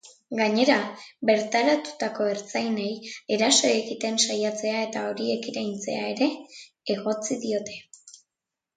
[0.37, 0.77] Gainera,
[1.29, 2.89] bertaratutako ertzainei
[3.37, 6.33] eraso egiten saiatzea eta horiek iraintzea ere
[6.99, 7.83] egotzi diote.